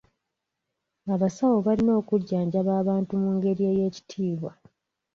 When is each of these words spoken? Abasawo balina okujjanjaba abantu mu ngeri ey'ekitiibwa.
Abasawo 1.13 1.57
balina 1.65 1.91
okujjanjaba 2.01 2.71
abantu 2.81 3.11
mu 3.21 3.29
ngeri 3.35 3.63
ey'ekitiibwa. 3.71 4.51